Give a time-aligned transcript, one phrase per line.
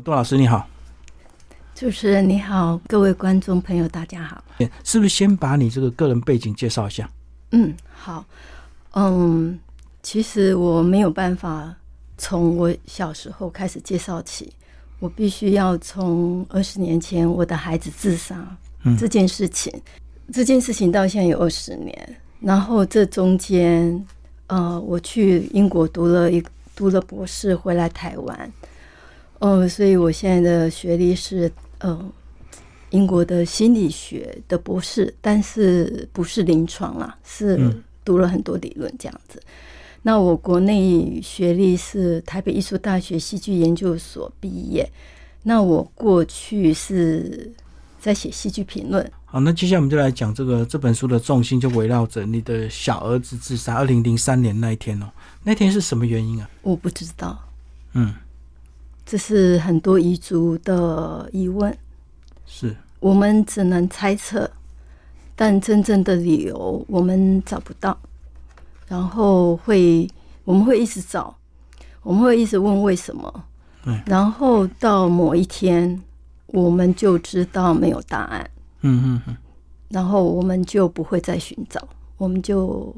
[0.00, 0.66] 杜老师你好，
[1.74, 4.42] 主持人你好，各位观众朋友大家好。
[4.82, 7.10] 是不是先把你这个个人背景介绍一下？
[7.50, 8.24] 嗯，好，
[8.94, 9.58] 嗯，
[10.02, 11.76] 其实我没有办法
[12.16, 14.50] 从我小时候开始介绍起，
[14.98, 18.56] 我必须要从二十年前我的孩子自杀
[18.98, 19.70] 这件事情，
[20.32, 24.06] 这件事情到现在有二十年，然后这中间，
[24.46, 26.42] 呃，我去英国读了一
[26.74, 28.50] 读了博士，回来台湾。
[29.42, 32.00] 哦，所以我现在的学历是呃
[32.90, 37.58] 英国的心理学的博士，但是不是临床啦，是
[38.04, 39.42] 读了很多理论这样子。
[40.02, 44.88] 那我国内学历是台北艺术大学戏剧研究所毕业。
[45.42, 47.50] 那我过去是
[48.00, 49.10] 在写戏剧评论。
[49.24, 55.10] 好，那接下来我们就来讲这个这本书的重心，就围绕着你的小儿子自杀，二零零三年那一天哦，
[55.42, 56.48] 那天是什么原因啊？
[56.62, 57.36] 我不知道。
[57.94, 58.14] 嗯。
[59.04, 61.76] 这是很多彝族的疑问，
[62.46, 64.50] 是我们只能猜测，
[65.36, 67.98] 但真正的理由我们找不到。
[68.88, 70.08] 然后会，
[70.44, 71.34] 我们会一直找，
[72.02, 73.44] 我们会一直问为什么。
[74.06, 76.00] 然后到某一天，
[76.46, 78.50] 我们就知道没有答案。
[78.82, 79.36] 嗯嗯嗯。
[79.88, 82.94] 然后我们就不会再寻找，我们就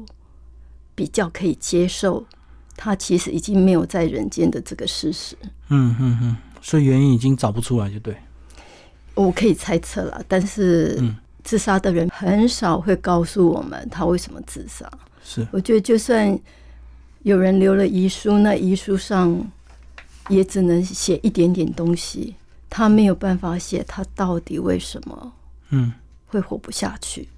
[0.93, 2.23] 比较可以接受。
[2.75, 5.35] 他其实已经没有在人间的这个事实。
[5.69, 8.15] 嗯嗯嗯，所以原因已经找不出来，就对。
[9.13, 11.01] 我可以猜测了，但是
[11.43, 14.91] 自杀的人很少会告诉我们他为什么自杀。
[15.23, 16.37] 是，我觉得就算
[17.23, 19.41] 有人留了遗书，那遗书上
[20.27, 22.35] 也只能写一点点东西，
[22.69, 25.33] 他没有办法写他到底为什么
[25.69, 25.93] 嗯
[26.27, 27.29] 会活不下去。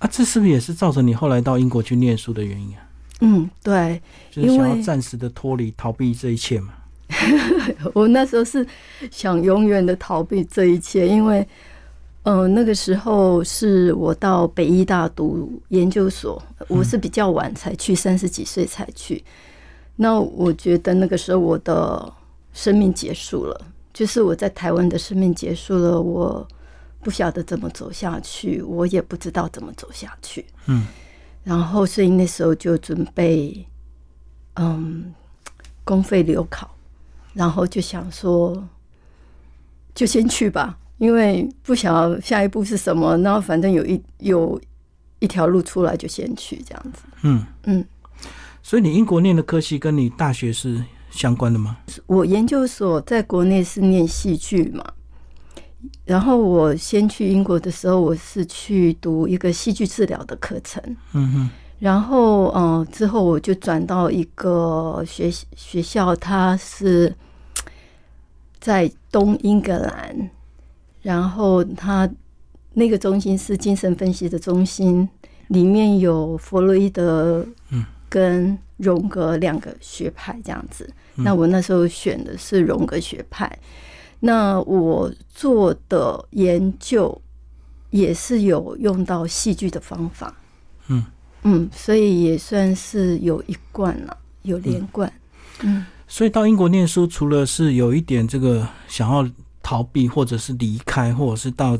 [0.00, 2.83] 啊，这是不是也是造成你后来到英国去念书的原因啊？
[3.20, 6.74] 嗯，对，就是想要暂时的脱离、逃避这一切嘛。
[7.94, 8.66] 我那时候是
[9.10, 11.46] 想永远的逃避这一切，因为，
[12.24, 19.22] 嗯，那个时候是我到北医大读研究所，我是比较晚才去，三十几岁才去。
[19.96, 22.12] 那我觉得那个时候我的
[22.52, 23.60] 生命结束了，
[23.92, 26.46] 就是我在台湾的生命结束了，我
[27.00, 30.44] 不晓得怎么走下去，我也不知道怎么走下去。
[30.66, 30.84] 嗯。
[31.44, 33.66] 然后，所以那时候就准备，
[34.54, 35.12] 嗯，
[35.84, 36.74] 公费留考，
[37.34, 38.66] 然后就想说，
[39.94, 43.16] 就先去吧，因为不晓得下一步是什么。
[43.18, 44.58] 然后反正有一有
[45.18, 47.02] 一条路出来，就先去这样子。
[47.22, 47.84] 嗯嗯。
[48.62, 51.76] 所以你英国念的科系跟你大学是相关的吗？
[52.06, 54.82] 我研究所在国内是念戏剧嘛。
[56.04, 60.82] 然后我先去英国的时候，我是去读一个戏剧治疗的课程。
[61.12, 61.50] 嗯哼。
[61.80, 67.14] 然后，嗯，之后我就转到一个学学校，它是
[68.58, 70.30] 在东英格兰。
[71.02, 72.08] 然后，它
[72.72, 75.06] 那个中心是精神分析的中心，
[75.48, 77.46] 里面有弗洛伊德
[78.08, 80.88] 跟荣格两个学派这样子。
[81.16, 83.58] 那我那时候选的是荣格学派。
[84.26, 87.20] 那我做的研究
[87.90, 90.34] 也是有用到戏剧的方法，
[90.88, 91.04] 嗯
[91.42, 95.12] 嗯，所以也算是有一贯了，有连贯，
[95.60, 95.84] 嗯。
[96.08, 99.28] 所以到英国念书，除了是有一点这个想要
[99.62, 101.76] 逃避，或者是离开，或者是到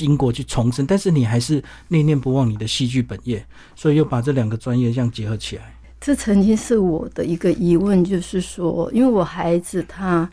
[0.00, 3.42] 英国去重生，但是你还是念念不忘你的戏剧本业，
[3.74, 5.74] 所以又把这两个专业这样结合起来。
[5.98, 10.30] 这曾经是我的一个疑问，就是说，因为我孩子他。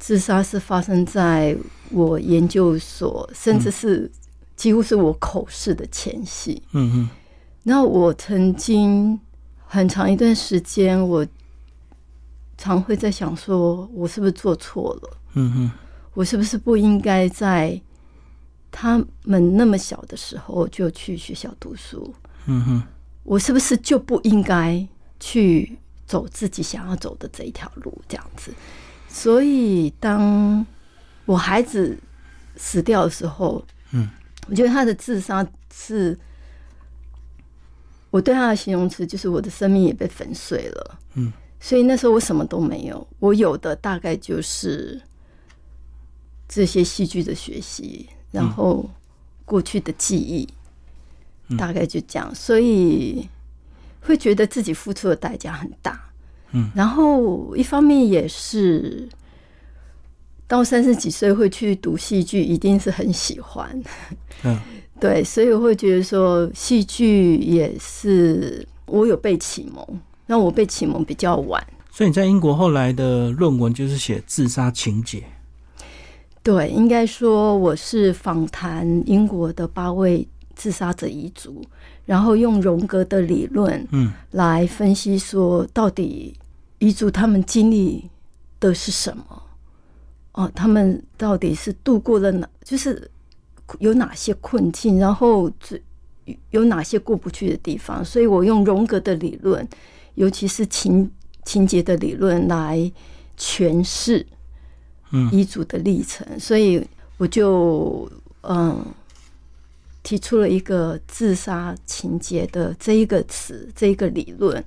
[0.00, 1.56] 自杀是发生在
[1.90, 4.10] 我研究所，甚至是
[4.56, 6.60] 几乎是我口试的前夕。
[6.72, 7.08] 嗯嗯。
[7.62, 9.20] 那我曾经
[9.66, 11.24] 很长一段时间，我
[12.56, 15.16] 常会在想，说我是不是做错了？
[15.34, 15.70] 嗯哼。
[16.14, 17.80] 我是不是不应该在
[18.70, 22.12] 他们那么小的时候就去学校读书？
[22.46, 22.82] 嗯哼。
[23.22, 24.84] 我是不是就不应该
[25.20, 27.96] 去走自己想要走的这一条路？
[28.08, 28.50] 这样子。
[29.12, 30.64] 所以，当
[31.26, 31.98] 我孩子
[32.56, 34.08] 死掉的时候，嗯，
[34.48, 36.16] 我觉得他的自杀是，
[38.10, 45.02] 我对他的形容词就是我的生命也被粉碎了，嗯，所以那时候我什么都没有，我有的大概就是
[46.48, 48.88] 这些戏剧的学习，然后
[49.44, 50.48] 过去的记忆，
[51.56, 53.28] 大概就这样，所以
[54.00, 56.09] 会觉得自己付出的代价很大。
[56.52, 59.08] 嗯，然后一方面也是
[60.46, 63.82] 到三十几岁会去读戏剧，一定是很喜欢。
[64.42, 64.58] 嗯，
[64.98, 69.86] 对，所以我会觉得说戏剧也是我有被启蒙，
[70.26, 75.22] 那我被启蒙比较晚，所以你在英国后来的论文就是写自杀情节。
[76.42, 80.26] 对，应该说我是访谈英国的八位
[80.56, 81.62] 自杀者遗族，
[82.10, 86.36] 然后用荣格的理论，嗯，来分析说到底
[86.80, 88.10] 彝族他们经历
[88.58, 89.42] 的是什么？
[90.32, 92.48] 哦，他们到底是度过了哪？
[92.64, 93.08] 就是
[93.78, 94.98] 有哪些困境？
[94.98, 95.80] 然后这
[96.50, 98.04] 有哪些过不去的地方？
[98.04, 99.64] 所以我用荣格的理论，
[100.16, 101.08] 尤其是情
[101.44, 102.90] 情节的理论来
[103.38, 104.26] 诠释。
[105.12, 106.84] 嗯，彝族的历程，所以
[107.18, 108.10] 我就
[108.42, 108.84] 嗯
[110.02, 114.64] 提出了一个自杀情节的这一个词，这一个理论。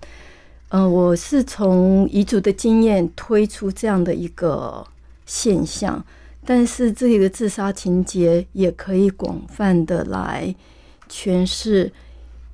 [0.70, 4.86] 嗯，我是从遗族的经验推出这样的一个
[5.26, 6.04] 现象，
[6.46, 10.56] 但是这个自杀情节也可以广泛的来
[11.10, 11.92] 诠释，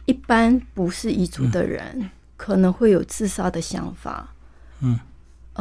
[0.05, 4.33] 一般不是遗族的人可能会有自杀的想法。
[4.81, 4.99] 嗯。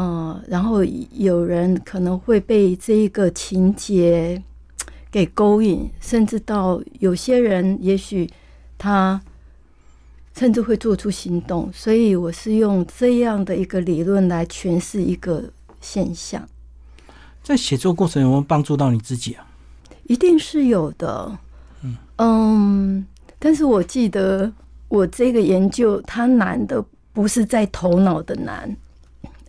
[0.00, 4.40] 嗯，然后有人可能会被这一个情节
[5.10, 8.28] 给勾引，甚至到有些人，也许
[8.76, 9.20] 他
[10.36, 11.70] 甚至会做出行动。
[11.72, 15.50] 所以我是用这样的一个理论来诠释一个
[15.80, 16.48] 现象。
[17.42, 19.46] 在写作过程有没有帮助到你自己啊？
[20.04, 21.38] 一定是有的。
[21.82, 23.06] 嗯嗯，
[23.38, 24.52] 但是我记得
[24.88, 28.76] 我这个研究它难的不是在头脑的难。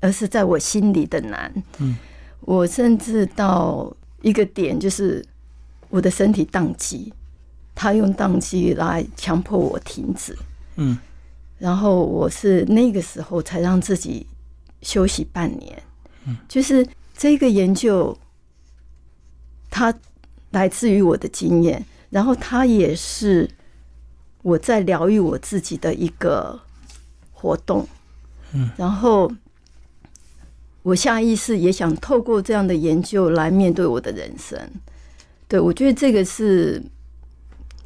[0.01, 1.97] 而是在我心里的难，嗯，
[2.39, 5.21] 我甚至到一个点，就是
[5.89, 7.13] 我的身体宕机，
[7.75, 10.37] 他用宕机来强迫我停止，
[10.75, 10.97] 嗯，
[11.57, 14.25] 然后我是那个时候才让自己
[14.81, 15.81] 休息半年，
[16.25, 16.87] 嗯，就是
[17.17, 18.17] 这个研究，
[19.69, 19.93] 它
[20.51, 23.49] 来自于我的经验，然后它也是
[24.41, 26.59] 我在疗愈我自己的一个
[27.31, 27.87] 活动，
[28.53, 29.31] 嗯，然后。
[30.81, 34.57] 我下意识也想透过这样的研究来面对我的人生。
[35.49, 36.81] 对我觉得这个是，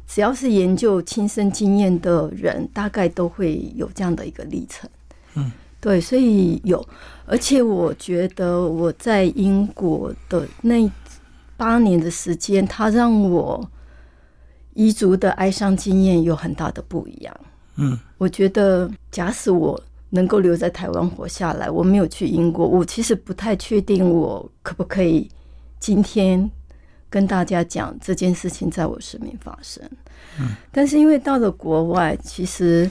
[0.06, 4.88] 只要是研究亲身经验的人，大概都会有这样的一个历程。
[5.34, 5.50] 嗯，
[5.80, 6.86] 对，所以有，
[7.26, 10.88] 而且我觉得我在英国的那
[11.56, 13.68] 八年的时间，它让我
[14.74, 17.34] 彝族的哀伤经验有很大的不一样。
[17.76, 19.82] 嗯，我觉得假使我。
[20.10, 25.28] 能够留在台湾活下来，我没有去英国，我其实不太确定我可不可以
[25.80, 26.48] 今天
[27.14, 29.80] 跟大家讲这件事情在我生命发生。
[30.40, 32.90] 嗯，但是因为到了国外，其实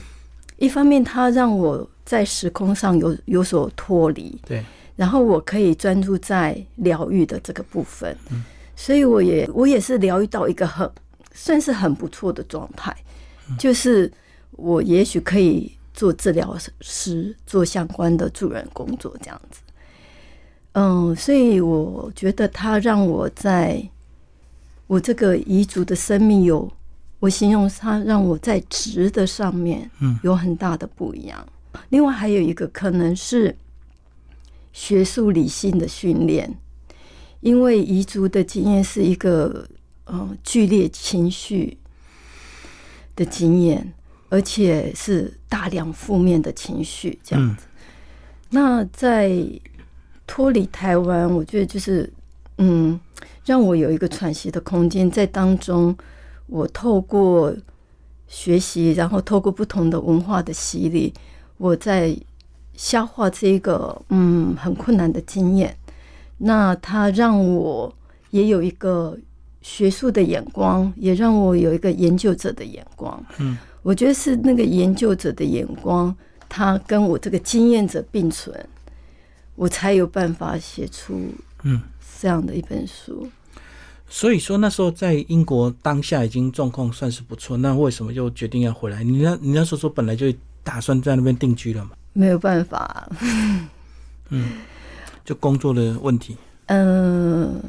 [0.56, 4.64] 一方面它让我在时空上有有所脱离，对，
[4.96, 8.42] 然后我可以专注在疗愈的这个部分，嗯，
[8.74, 10.90] 所以我也我也是疗愈到一个很
[11.34, 12.96] 算是很不错的状态，
[13.58, 14.10] 就是
[14.52, 15.70] 我也许可以。
[15.96, 19.60] 做治疗师，做相关的助人工作，这样子。
[20.72, 23.80] 嗯，所以我觉得他让我在
[24.86, 26.70] 我这个遗族的生命有，
[27.20, 31.46] 我形容他让我在值的上面，嗯，有很大的不一样。
[31.88, 33.56] 另外还有一个可能是
[34.72, 36.52] 学术理性的训练，
[37.40, 39.66] 因为遗族的经验是一个
[40.06, 41.76] 嗯剧烈情绪
[43.16, 43.92] 的经验。
[44.30, 47.66] 而且是大量负面的情绪这样子。
[48.50, 49.30] 那在
[50.26, 52.12] 脱离台湾，我觉得就是
[52.58, 52.98] 嗯，
[53.44, 55.96] 让我有一个喘息的空间，在当中，
[56.46, 57.54] 我透过
[58.26, 61.12] 学习，然后透过不同的文化的洗礼，
[61.58, 62.16] 我在
[62.74, 65.76] 消化这个嗯很困难的经验。
[66.38, 67.94] 那它让我
[68.30, 69.16] 也有一个
[69.62, 73.24] 学术的眼光，也让我有一个研究者的眼光。
[73.38, 73.56] 嗯。
[73.82, 76.16] 我觉得是那个研究者的眼光，
[76.48, 78.66] 它跟我这个经验者并存，
[79.54, 81.20] 我才有办法写出
[81.64, 81.82] 嗯
[82.20, 83.28] 这样的一本书。
[84.08, 89.02] 所以说那时候在英国当下已经状况算是不错，那为什么又决定要回来？
[89.02, 91.90] 你那你那时候说本来就打算在那边定居了嘛？
[92.12, 93.10] 没有办法，
[94.30, 94.52] 嗯，
[95.24, 96.36] 就工作的问题。
[96.66, 97.60] 嗯。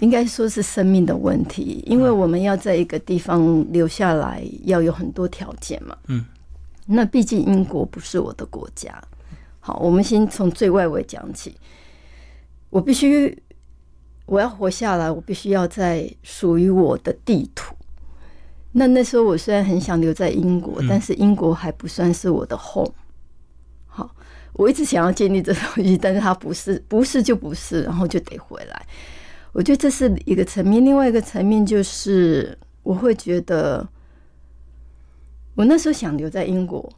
[0.00, 5.96] 应该说是生命的问题，因为我们要在一个地方留下来，要有很多条件嘛。
[6.08, 6.22] 嗯，
[6.84, 9.02] 那毕竟英国不是我的国家。
[9.58, 11.56] 好，我们先从最外围讲起。
[12.70, 13.42] 我必须，
[14.26, 17.74] 我要活下来，我必须要在属于我的地图。
[18.72, 22.92] 那那时候我虽然很想留在英国，但是英国还不算是我的 home。
[23.86, 24.14] 好，
[24.52, 28.86] 我一直想要建立这东西，但是它不是，不是就不是，然后就得回来。
[29.52, 33.88] 我觉得这是一个层面，另外一个层面就是我会觉得，
[35.54, 36.92] 我那时候想留在英国，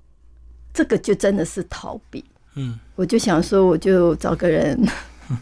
[0.75, 2.25] 这个就真的是逃避。
[2.57, 4.77] 嗯，我就想说，我就找个人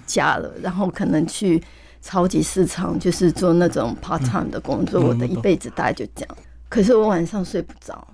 [0.07, 1.63] 嫁了，然后可能去
[2.03, 5.01] 超级市场，就是做那种 part time 的工作。
[5.01, 6.37] 我的一辈子大概就这样。
[6.69, 8.07] 可是我晚上睡不着，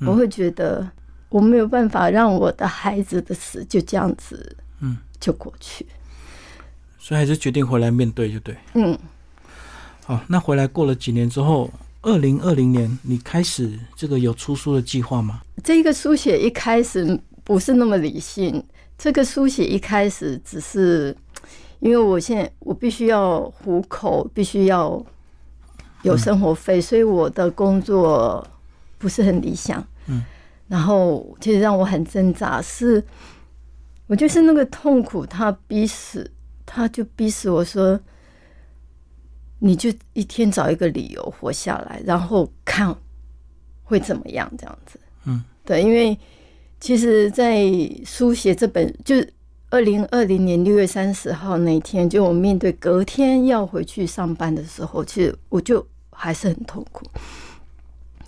[0.00, 0.86] 我会觉得
[1.28, 5.86] 我没有办法让我的孩子的死就这样子，嗯，就过去。
[6.98, 8.56] 所以还是决定回来面对，就对。
[8.74, 8.98] 嗯。
[10.04, 11.70] 好，那回来过了几年之后，
[12.02, 15.40] 二零二零年你开始这个有出书的计划吗？
[15.64, 18.62] 这个书写一开始不是那么理性，
[18.98, 21.16] 这个书写一开始只是
[21.78, 25.02] 因为我现在我必须要糊口，必须要。
[26.02, 28.46] 有生活费，所以我的工作
[28.96, 29.84] 不是很理想。
[30.06, 30.22] 嗯，
[30.68, 33.02] 然后其实让我很挣扎，是，
[34.06, 36.30] 我就是那个痛苦，他逼死，
[36.64, 37.98] 他就逼死我说，
[39.58, 42.94] 你就一天找一个理由活下来，然后看
[43.82, 45.00] 会怎么样，这样子。
[45.24, 46.16] 嗯，对，因为
[46.86, 47.64] 其实，在
[48.04, 49.32] 书写这本，就是
[49.70, 55.84] 二零二零年六月三十号那天，就我面对隔天要回去上班的时候，其实我就。
[56.18, 57.04] 还是很痛苦。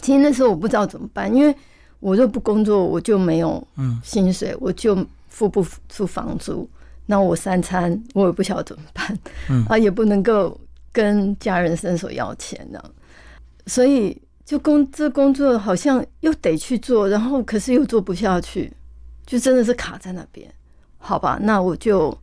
[0.03, 1.55] 其实那时候我不知道怎么办，因为
[2.00, 3.67] 我若不工作，我就没有
[4.05, 4.95] 薪水，我就
[5.29, 6.69] 付不出房租。
[7.07, 10.61] 那我三餐我也不晓得怎么办，嗯啊，也不能够
[10.93, 12.79] 跟家人伸手要钱呢。
[13.67, 14.15] 所以
[14.49, 18.73] 就工这工作好像又得去做，然后可是又做不下去，
[19.26, 20.50] 就真的是卡在那边。
[20.97, 22.17] 好吧，那我就。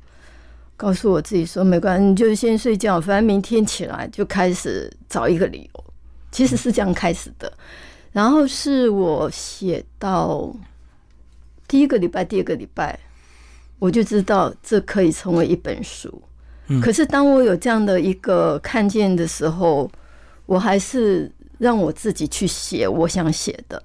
[0.78, 5.84] 告诉我自己说没关系，你就先睡觉，反正明天起来就开始找一个理由。
[6.34, 7.50] 其实是这样开始的，
[8.12, 10.54] 然后是我写到
[11.66, 13.00] 第一个礼拜、第二个礼拜，
[13.80, 16.22] 我就知道这可以成为一本书。
[16.84, 19.90] 可是当我有这样的一个看见的时候，
[20.46, 21.32] 我还是
[21.66, 23.82] 让我自己去写我想写的。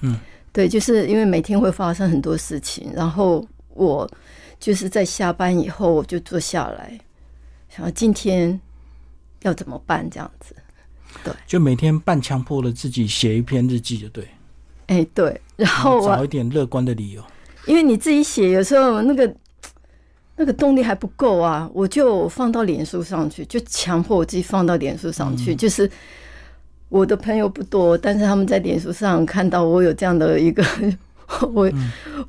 [0.00, 0.16] 嗯，
[0.52, 4.08] 对，就是因为每天会发生很多事情，然后我。
[4.58, 6.98] 就是在下班以后，我就坐下来，
[7.68, 8.58] 想今天
[9.42, 10.56] 要怎么办这样子。
[11.22, 14.26] 对，就每天半强迫的自己写一篇日记，就对。
[14.86, 17.22] 哎，对，然后找一点乐观的理由。
[17.66, 19.36] 因为你自己写，有时候那个
[20.36, 25.54] 那个动力还不够啊，我就放到脸书上去，就强迫我自己放到脸书上去。
[25.54, 25.88] 就是
[26.88, 30.64] 我的朋友不多，但是他们在脸书上看到我有这样的一个。
[31.52, 31.68] 我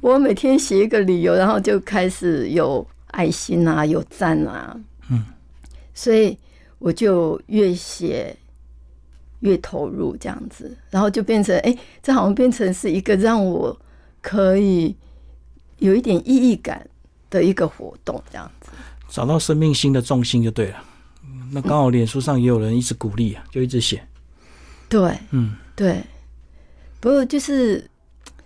[0.01, 4.75] 我每天写一个理由，然后就开始有爱心啊，有赞啊，
[5.11, 5.23] 嗯，
[5.93, 6.35] 所以
[6.79, 8.35] 我就越写
[9.41, 13.79] 越投入这样子，然后就变成哎，这好像变成是一个让我
[14.19, 14.95] 可以
[15.77, 16.83] 有一点意义感
[17.29, 18.71] 的一个活动，这样子
[19.07, 20.83] 找到生命新的重心就对了。
[21.51, 24.01] 那刚好脸书上也有人一直鼓励啊，就一直写。
[24.89, 26.03] 对，嗯，对，
[26.99, 27.89] 不过就是。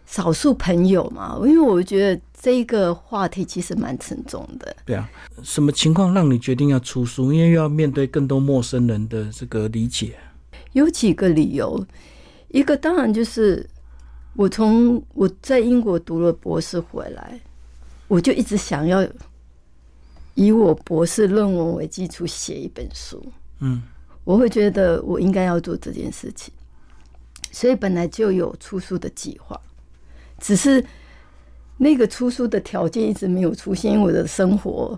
[0.08, 4.76] 少数朋友嘛，因为我觉得这个话题其实蛮沉重的。
[4.86, 5.10] 对啊，
[5.42, 7.32] 什么情况让你决定要出书？
[7.32, 10.18] 因为要面对更多陌生人的这个理解。
[10.74, 11.82] 有几个理由，
[12.50, 13.66] 一个当然就是
[14.34, 17.40] 我从我在英国读了博士回来，
[18.10, 19.08] 我就一直想要
[20.34, 23.26] 以我博士论文为基础写一本书。
[23.60, 23.82] 嗯，
[24.24, 26.54] 我会觉得我应该要做这件事情，
[27.52, 29.60] 所以本来就有出书的计划。
[30.40, 30.84] 只是
[31.78, 34.98] 那个出书的条件一直没有出现，因为我的生活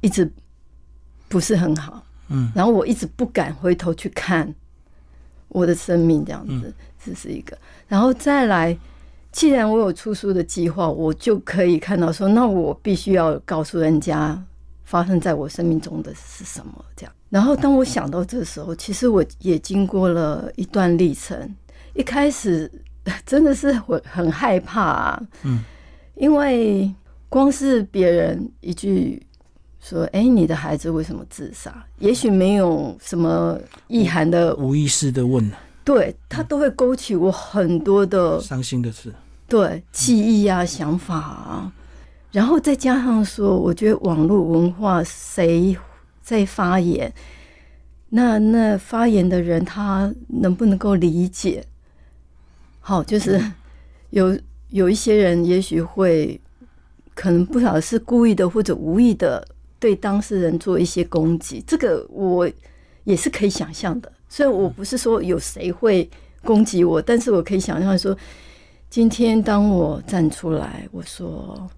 [0.00, 0.30] 一直
[1.28, 4.54] 不是很好，嗯，然后我一直不敢回头去看
[5.48, 6.72] 我的生命，这样子，
[7.04, 7.56] 这是一个。
[7.86, 8.76] 然后再来，
[9.32, 14.42] 既然我有出书的计划，我就可以看到说，那我必须要告诉人家
[14.88, 17.12] 发生在我生命中的是什么，这样。
[17.28, 21.54] 然后当我想到这时候，其实我也经过了一段历程，
[21.94, 22.70] 一开始。
[23.24, 25.64] 真的是会很害怕啊，嗯，
[26.14, 26.92] 因为
[27.30, 29.26] 光是别人一句
[29.80, 35.50] 说：“哎，你的孩子为什么自杀？”也许没有什么意涵的，无意识的问
[35.86, 39.10] 对他都会勾起我很多的伤心的事，
[39.48, 41.72] 对记忆啊、想法啊，
[42.30, 45.76] 然后再加上说，我觉得网络文化谁
[46.20, 47.12] 在发言，
[48.10, 51.64] 那那发言的人他能不能够理解？
[52.80, 53.42] 好，就是
[54.10, 56.40] 有有一些人，也许会
[57.14, 59.46] 可能不晓得是故意的或者无意的
[59.78, 62.50] 对当事人做一些攻击，这个我
[63.04, 64.12] 也是可以想象的。
[64.28, 66.08] 虽然我不是说有谁会
[66.44, 68.14] 攻击我，但是我可以想象说，
[68.90, 71.68] 今天当我站出来，我说，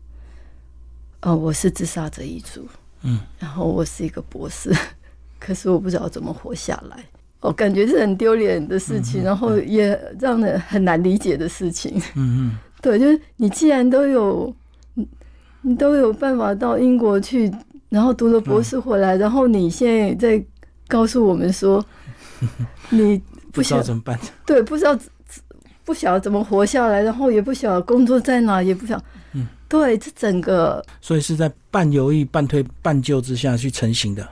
[1.21, 2.67] 呃，我是自杀者一族，
[3.03, 4.73] 嗯，然后我是一个博士，
[5.39, 6.97] 可是我不知道怎么活下来。
[7.41, 12.01] 我感觉是很丢脸的事情，然后也让人很难理解的事情。
[12.15, 14.55] 嗯嗯， 对，就是你既然都有，
[15.63, 17.51] 你都有办法到英国去，
[17.89, 20.45] 然后读了博士回来，然后你现在在
[20.89, 21.85] 告诉我们说，
[22.91, 23.21] 你
[23.53, 24.19] 不知道怎么办？
[24.45, 24.99] 对，不知道
[25.85, 34.29] 不晓得怎么活下来，然后也不晓得工作在哪，也不晓，嗯，对，这整个，所以是在半犹豫、半推、半就之下去成型的。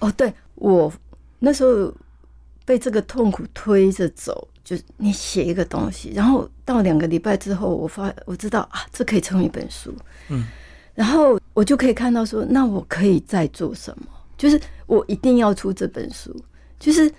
[0.00, 0.92] 哦，对我
[1.38, 1.92] 那时候
[2.64, 4.46] 被这个痛苦推着走。
[4.62, 9.92] 就是你写一个东西，然后到两个礼拜之后，我发我知道啊，这可以成为一本书，
[10.28, 10.46] 嗯，
[10.94, 14.06] 然后我就可以看到说，那我可以再做什么？
[14.38, 16.32] 就是我一定要出这本书。
[16.78, 17.12] 就是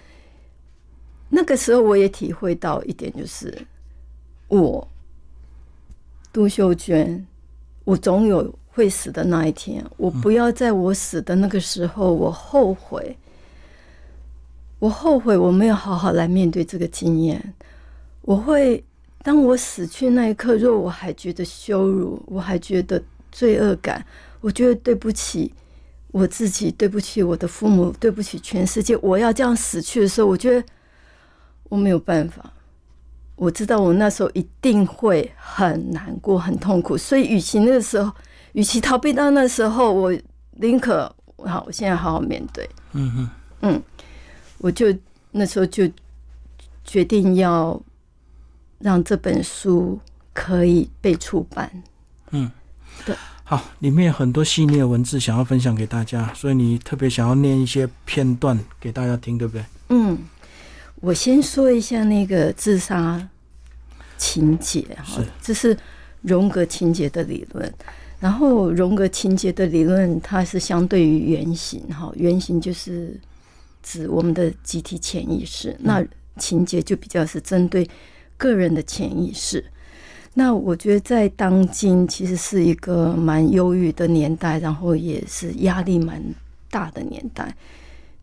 [1.28, 3.54] 那个时候，我也体会到一点，就是
[4.48, 4.88] 我
[6.34, 7.26] 杜秀娟，
[7.84, 13.18] 我总有会死的那一天，我不要在我死的那个时候，我后悔。
[14.80, 17.54] 我后悔我没有好好来面对这个经验。
[18.24, 18.84] 我会
[19.22, 23.00] 当我死去那一刻，若我还觉得羞辱，我还觉得
[23.32, 24.04] 罪恶感，
[24.40, 25.54] 我觉得对不起
[26.12, 28.98] 我自己，对不起我的父母，对不起全世界。
[28.98, 30.66] 我要这样死去的时候，我觉得
[31.70, 32.52] 我没有办法。
[33.42, 36.96] 我知道我那时候一定会很难过、很痛苦。
[36.96, 38.14] 所以，与其那个时候，
[38.54, 40.16] 与其逃避到那时候，我
[40.60, 42.70] 宁可好，我现在好好面对。
[42.94, 43.30] 嗯哼，
[43.62, 43.82] 嗯。
[44.60, 44.96] 我就
[45.32, 45.90] 那时候就
[46.84, 47.82] 决定要
[48.78, 50.00] 让这本书
[50.34, 51.68] 可以被出版。
[52.30, 52.52] 嗯，
[53.04, 59.66] 对，好，里面有很多细腻的文字想要分享给大家，所以你特别想要念一些片段给大家听，对不对？
[59.90, 60.16] 嗯，
[61.02, 63.30] 我先说一下那个自杀
[64.18, 65.78] 情节哈，这是
[66.22, 67.74] 荣格情节的理论。
[68.20, 73.20] 然后荣格情节的理论，它是相对于原型哈，原型就是。
[73.84, 76.06] 指我们的集体潜意识，那
[76.38, 77.90] 情节就比较是针对
[78.38, 79.66] 个人的潜意识。
[80.36, 86.24] 那我觉得在当今其实是一个蛮忧郁的年代，然后也是压力蛮
[86.70, 87.52] 大的年代。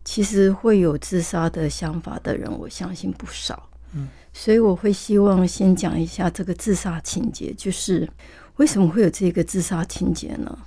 [0.09, 3.69] 其实会有自杀的想法的人，我相信不少。
[3.93, 8.09] 嗯，所以我会希望先讲一下这个自杀情节，就是
[8.55, 10.57] 为什么会有这个自杀情节呢？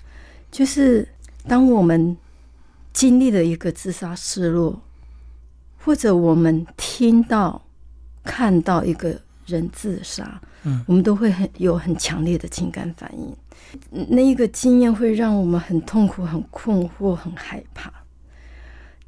[0.51, 1.09] 就是
[1.49, 2.17] 当我们。
[2.95, 4.79] 经历了一个自杀失落，
[5.83, 7.63] 或者我们听到、
[8.23, 13.35] 看到一个人自杀，嗯，我们都会很有很强烈的情感反应。
[13.91, 17.91] 那一个经验会让我们很痛苦、很困惑、很害怕。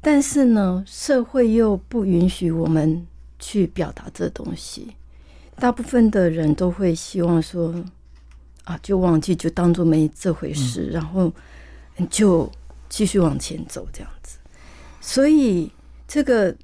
[0.05, 3.07] 但是呢，社会又不允许我们
[3.39, 4.95] 去表达这东西。
[5.55, 7.73] 大部分的人都会希望说
[8.65, 11.33] ：“啊，就忘记，就当做没这回事。”然后
[12.09, 12.51] 就。
[12.87, 14.37] 继续往前走，这样子。
[15.01, 15.69] 所以，
[16.07, 16.55] 这个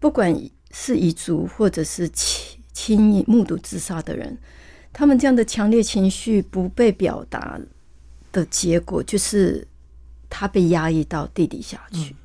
[0.00, 0.34] 不管
[0.72, 4.36] 是遗族或者是亲亲目睹自杀的人，
[4.92, 7.60] 他们这样的强烈情绪不被表达
[8.32, 9.64] 的结果，就是
[10.30, 12.16] 他被压抑到地底下去。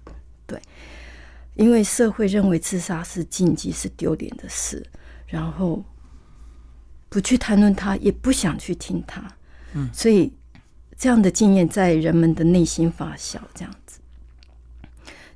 [0.54, 0.62] 对，
[1.56, 4.86] 因为社会认为自杀是禁忌，是丢脸的事，
[5.26, 5.84] 然后
[7.10, 9.28] 不去谈论他，也不想去听他。
[9.74, 10.32] 嗯，所以。
[10.96, 14.00] 这样的经验在人们的内心发酵，这样子。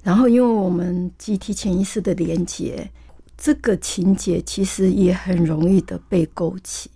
[0.01, 2.89] 然后，因为我们集体潜意识的连接，
[3.35, 6.89] 这个情节其实也很容易的被勾起。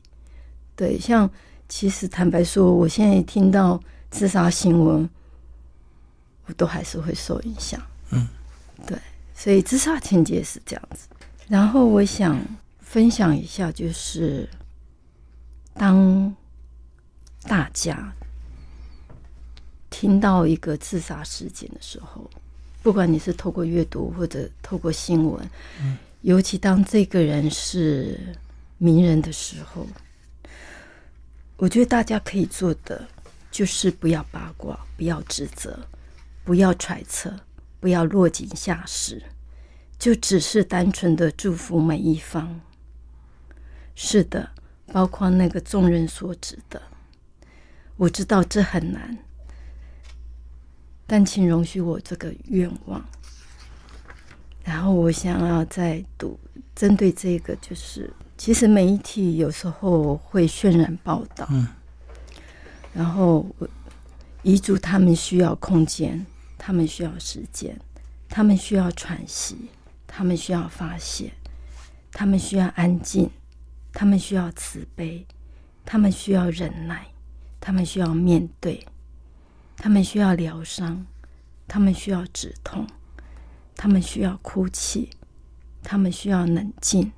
[0.75, 1.29] 对，像
[1.67, 5.09] 其实坦白说，我现在听到自杀新闻，
[6.45, 7.81] 我都还是会受影响。
[8.11, 8.27] 嗯，
[8.85, 8.97] 对，
[9.35, 11.07] 所以自杀情节是这样子。
[11.47, 12.39] 然后，我想
[12.79, 14.47] 分享一下，就是
[15.73, 16.35] 当
[17.43, 18.13] 大家。
[19.93, 22.27] 听到一个自杀事件的时候，
[22.81, 25.47] 不管你是透过阅读或者透过新闻，
[25.81, 28.17] 嗯，尤其当这个人是
[28.77, 29.85] 名人的时候，
[31.57, 33.05] 我觉得大家可以做的
[33.51, 35.77] 就是不要八卦，不要指责，
[36.45, 37.31] 不要揣测，
[37.81, 39.21] 不要落井下石，
[39.99, 42.61] 就只是单纯的祝福每一方。
[43.95, 44.51] 是的，
[44.93, 46.81] 包括那个众人所指的，
[47.97, 49.17] 我知道这很难。
[51.05, 53.03] 但请容许我这个愿望，
[54.63, 56.39] 然后我想要再读
[56.73, 61.67] 针对这个，就是其实媒体有时候会渲染报道，嗯，
[62.93, 63.45] 然后
[64.41, 66.25] 遗嘱他们需要空间，
[66.63, 67.75] 他们需要时间，
[68.29, 69.71] 他们需要喘息，
[70.05, 71.33] 他们需要发泄，
[72.11, 73.31] 他们需要安静，
[73.91, 75.25] 他们需要慈悲，
[75.83, 77.07] 他们需要忍耐，
[77.59, 78.85] 他们需要面对。
[79.75, 81.07] 他们需要疗伤，
[81.67, 82.85] 他们需要止痛，
[83.75, 85.09] 他们需要哭泣，
[85.81, 87.11] 他们需要冷静，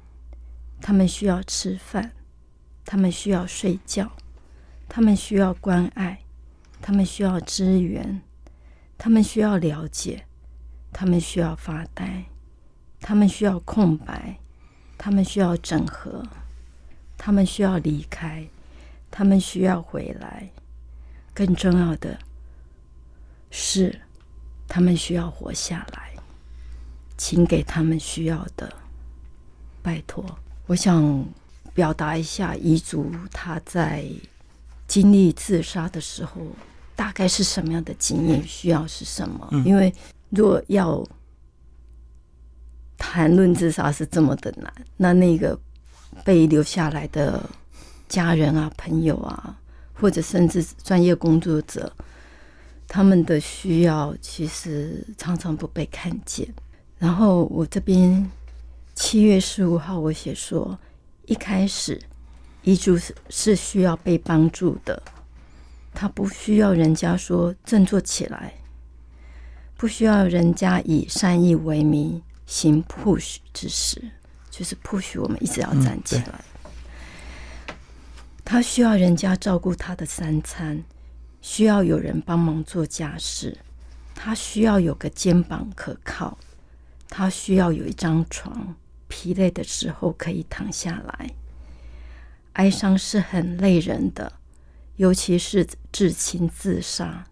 [0.80, 2.14] 他们需要吃饭，
[2.86, 4.14] 他们需要睡觉，
[4.88, 6.22] 他们需要关爱，
[6.82, 8.22] 他们需要支援，
[9.04, 10.26] 他们需要了解，
[10.94, 12.24] 他们需要发呆，
[13.02, 14.40] 他们需要空白，
[14.98, 16.26] 他们需要整合，
[17.18, 18.48] 他们需要离开，
[19.12, 20.50] 他们需要回来。
[21.34, 22.18] 更重要的
[23.52, 24.00] 是，
[24.70, 26.14] 他们需要活下来。
[27.18, 28.74] 请给他们需要的，
[29.82, 30.24] 拜托。
[30.68, 31.26] 我想
[31.74, 34.06] 表达一下彝族他在
[34.88, 36.48] 经历自杀的时候，
[36.96, 39.48] 大概是什么样的经验，需要是什么？
[39.66, 39.94] 因为
[40.30, 41.06] 若要
[42.98, 45.60] 谈论自杀是这么的难，那那个
[46.24, 47.50] 被留下来的
[48.08, 49.58] 家人啊、朋友啊，
[49.94, 51.92] 或者甚至专业工作者，
[52.88, 56.48] 他们的需要其实常常不被看见。
[56.98, 58.30] 然后我这边
[58.96, 60.78] 七月十五号，我写说，
[61.26, 62.00] 一开始
[62.62, 65.02] 遗嘱是是需要被帮助的，
[65.94, 68.54] 他不需要人家说振作起来，
[69.78, 74.02] 不需要人家以善意为名行 push 之事，
[74.50, 76.44] 就是 push 我们一直要站起来。
[78.46, 80.84] 他需要人家照顾他的三餐，
[81.42, 83.58] 需要有人帮忙做家事，
[84.14, 86.38] 他需要有个肩膀可靠。
[87.16, 88.76] 他需要有一张床，
[89.08, 91.30] 疲累的时候可以躺下来。
[92.54, 94.34] 哀伤是很累人的，
[94.96, 97.26] 尤其是至亲自杀，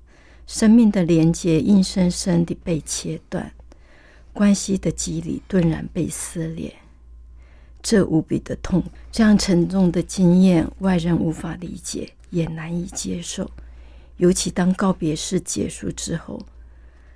[0.47, 3.54] 生命的连接硬生生的被切断，
[4.34, 6.76] 关系的肌理顿然被撕裂，
[7.82, 8.84] 这无比的痛。
[9.12, 13.50] 这样沉重的经验，外人无法理解，也难以接受。
[14.17, 16.39] 尤其当告别式结束之后。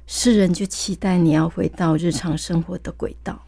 [0.07, 3.43] 世人就期待你要回到日常生活的轨道。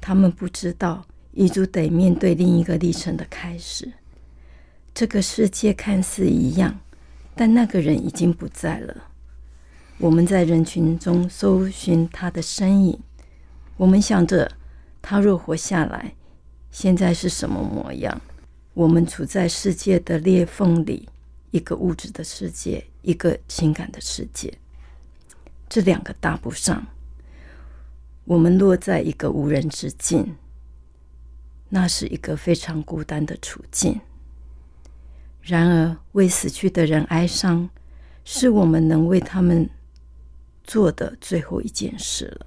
[0.00, 3.92] 他们不知道，遗嘱得面对另一个历程的开始。
[4.96, 6.80] 这个世界看似一样，
[7.34, 9.08] 但那个人已经不在了。
[9.98, 12.98] 我们在人群中搜寻他的身影，
[13.76, 14.50] 我们想着
[15.02, 16.14] 他若活下来，
[16.70, 18.18] 现在是什么模样？
[18.72, 21.06] 我们处在世界的裂缝里，
[21.50, 24.56] 一个物质的世界，一个情感的世界。
[25.68, 26.86] 这两个搭不上，
[28.24, 30.36] 我们落在一个无人之境，
[31.68, 34.00] 那是一个非常孤单的处境。
[35.46, 37.70] 然而，为死去的人哀伤，
[38.24, 39.70] 是我们能为他们
[40.64, 42.46] 做的最后一件事了。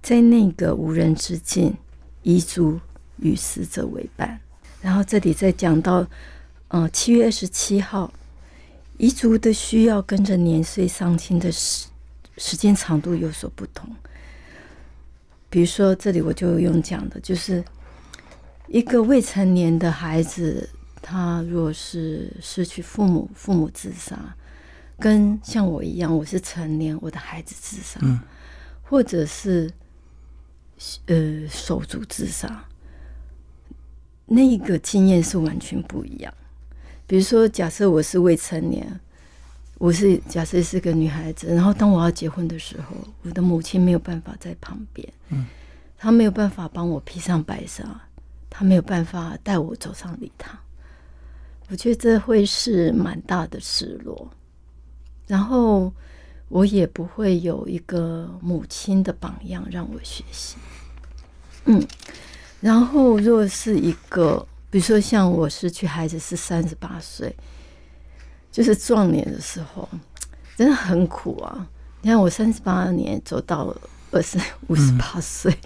[0.00, 1.76] 在那个无人之境，
[2.22, 2.80] 彝族
[3.18, 4.40] 与死者为伴。
[4.80, 6.06] 然后，这里再讲到，
[6.68, 8.10] 嗯，七月二十七号。
[8.98, 11.88] 彝族的需要跟着年岁丧亲的时
[12.38, 13.90] 时间长度有所不同。
[15.50, 17.62] 比如说，这里我就用讲的，就是
[18.68, 20.68] 一个未成年的孩子，
[21.06, 24.18] 他若是失去父母，父母自杀，
[24.98, 28.00] 跟像我一样，我是成年，我的孩子自杀，
[28.82, 29.70] 或者是
[31.04, 32.64] 呃手足自杀，
[34.24, 36.32] 那个经验是完全不一样。
[37.06, 38.98] 比如说，假设我是未成年，
[39.76, 45.44] 我是假设是个女孩子，然后当我要结婚的时候，我的母亲没有办法在旁边，嗯，
[45.98, 47.84] 她没有办法帮我披上白纱，
[48.48, 50.58] 她没有办法带我走上礼堂，
[51.68, 54.30] 我觉得这会是蛮大的失落，
[55.26, 55.92] 然后
[56.48, 60.56] 我也不会有一个母亲的榜样让我学习，
[61.64, 61.82] 嗯，
[62.60, 64.46] 然后若是一个。
[64.70, 67.32] 比如说，像我失去孩子是三十八岁，
[68.50, 69.88] 就是壮年的时候，
[70.56, 71.68] 真的很苦啊！
[72.02, 73.72] 你看，我三十八年走到
[74.10, 75.56] 二十五十八岁，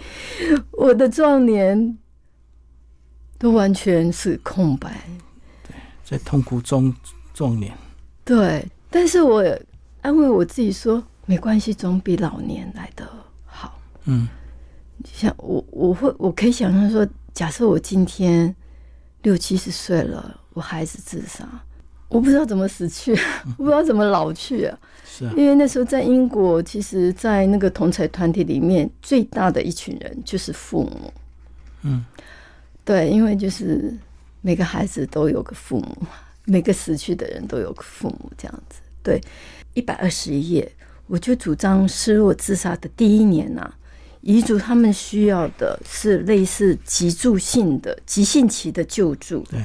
[0.73, 1.97] 我的壮年
[3.39, 5.09] 都完全是空白。
[6.09, 6.95] 对，在痛苦中
[7.35, 7.73] 壮年。
[8.25, 9.45] 对，但是我
[10.01, 13.07] 安慰我自己说，没关系，总比老年来的
[13.45, 13.79] 好。
[14.05, 14.27] 嗯，
[15.05, 18.55] 像我，我会，我可以想象说，假设我今天。
[19.23, 21.45] 六七十岁了，我孩子自杀，
[22.09, 23.13] 我不知道怎么死去，
[23.59, 24.79] 我不知道怎么老去啊。
[25.05, 31.13] 是啊，因为那时候在英国，其实，在那个同才团体里面，最大的一群人就是父母。
[31.83, 32.05] 嗯，
[32.85, 33.93] 对，因为就是
[34.41, 36.07] 每个孩子都有个父母，
[36.45, 38.81] 每个死去的人都有个父母，这样子。
[39.03, 39.21] 对，
[39.75, 40.73] 一百二十一页，
[41.07, 43.73] 我就主张失落自杀的第一年呐。
[44.21, 49.61] 遗嘱他们需要的是类似急助性的急性期的救助，对，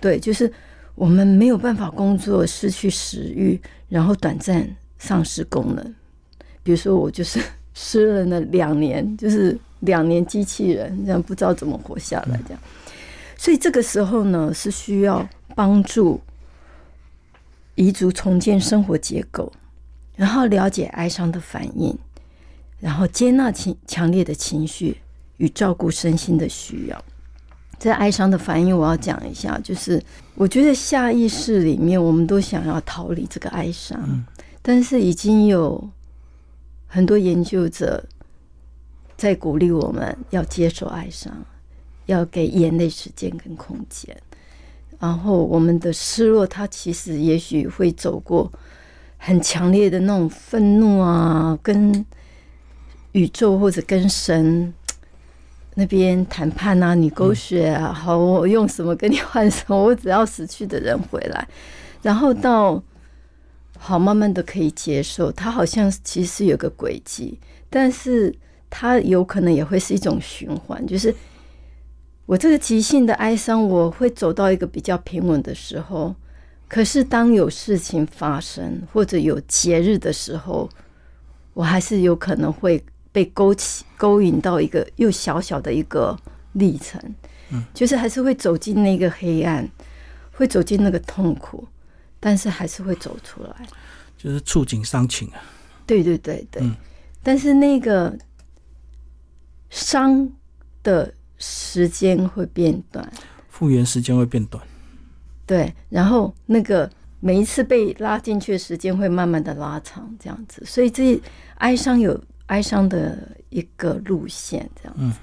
[0.00, 0.50] 对，就是
[0.94, 4.66] 我们没有办法工作，失去食欲，然后短暂
[4.98, 5.94] 丧失功能。
[6.62, 7.40] 比如说我就是
[7.74, 12.62] 失了那两年，就是两年机器人这样，不知道怎么活下来这样。
[13.38, 16.20] 所以这个时候呢，是需要帮助
[17.76, 19.50] 彝族重建生活结构，
[20.16, 21.96] 然后了解哀伤的反应，
[22.80, 25.00] 然后接纳情强烈的情绪
[25.36, 27.04] 与照顾身心的需要。
[27.78, 30.02] 在哀伤的反应，我要讲一下，就是
[30.34, 34.24] 我觉得下意识里面，我们都想要逃离这个哀伤，
[34.60, 35.88] 但是已经有
[36.88, 38.04] 很多研究者
[39.16, 41.32] 在鼓励我们要接受哀伤，
[42.08, 44.14] 要给眼泪时间跟空间。
[44.98, 48.52] 然后我们的失落，它其实也许会走过
[49.16, 52.04] 很强烈的那种愤怒啊，跟
[53.12, 54.74] 宇宙或者跟神。
[55.74, 59.80] 那边谈判啊，你狗血啊，好，我用什么跟你换什么？
[59.80, 61.48] 我只要死去的人回来，
[62.02, 62.82] 然后到
[63.78, 65.30] 好慢慢的可以接受。
[65.30, 67.38] 它好像其实有个轨迹，
[67.70, 68.34] 但是
[68.68, 70.84] 它有可能也会是一种循环。
[70.84, 71.14] 就是
[72.28, 76.14] 我这个急性的哀伤，我会走到一个比较平稳的时候，
[76.68, 80.68] 可是当有事情发生或者有节日的时候，
[81.54, 82.84] 我还是有可能会。
[83.10, 86.16] 被勾起、勾引到一个又小小的一个
[86.52, 87.00] 历程，
[87.50, 89.68] 嗯，就是还是会走进那个黑暗，
[90.30, 91.66] 会走进那个痛苦，
[92.20, 93.66] 但是还是会走出来，
[94.16, 95.40] 就是触景伤情啊。
[95.86, 96.62] 对对对对，
[97.22, 98.16] 但是那个
[99.70, 100.30] 伤
[100.84, 103.10] 的时间会变短，
[103.48, 104.62] 复原时间会变短。
[105.46, 111.20] 对，然后那个每一次被拉进去的时间会慢慢的拉长，这样子，所以这
[111.56, 112.20] 哀伤有。
[112.48, 115.18] 哀伤的一个路线，这样子。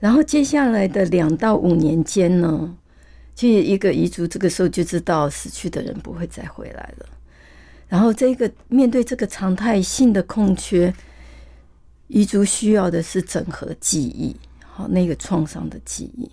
[0.00, 2.76] 然后接下来的两到五年间呢，
[3.36, 7.06] 其实一个彝族这个时候就知道死去的人不会再回来了。
[7.86, 10.92] 然后这个面对这个常态性的空缺，
[12.08, 14.34] 彝族需要的是整合记忆，
[14.76, 16.30] 好那个创伤的记忆，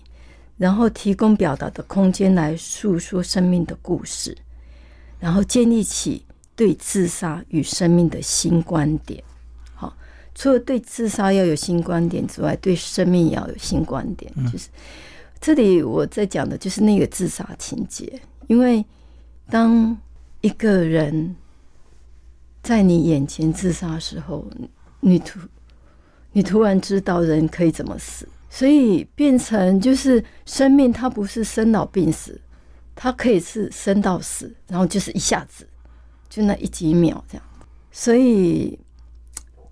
[0.58, 4.36] 然后提供表达的空间来诉说生命的故事，
[5.18, 6.22] 然后建立起
[6.54, 9.24] 对自杀与生命的新观点。
[9.74, 9.96] 好
[10.34, 14.30] 除了对自杀要有新观点之外，对生命也要有新观点。
[14.52, 14.68] 就是
[15.40, 18.84] 这里我在讲的就是那个自杀情节，因为
[19.48, 19.96] 当
[20.42, 21.34] 一个人
[22.62, 24.46] 在你眼前自杀的时候，
[25.00, 25.40] 你突
[26.32, 32.40] 你突然知道人可以怎么死，所以变成就是生命它不是生老病死，
[32.94, 35.66] 它可以是生到死，然后就是一下子
[36.28, 37.44] 就那一几秒这样，
[37.90, 38.78] 所以。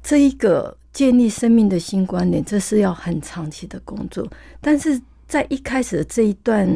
[0.04, 4.28] 这一个建立生命的新观点，这是要很长期的工作。
[4.60, 6.68] 但是在一开始的这一段，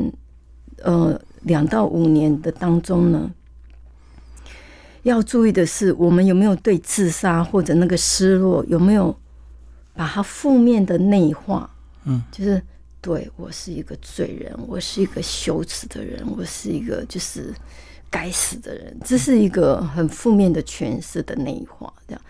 [0.84, 3.28] 呃，两到五年的当中呢，
[5.02, 9.12] 要注意的是，我们有没有对自杀或者那个失落，有没有
[9.92, 11.68] 把它负面的内化？
[12.06, 12.60] 嗯，就是
[13.00, 17.54] 对我是一个罪人，我是一个羞耻的人，我是一个就是
[18.10, 22.22] 该死的人，这是一个很负面的诠释的内化，这样。